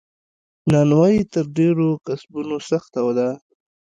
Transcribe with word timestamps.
نانوایې 0.71 1.21
تر 1.33 1.45
ډیرو 1.57 1.89
کسبونو 2.05 2.57
سخته 2.69 3.01
ده. 3.17 3.29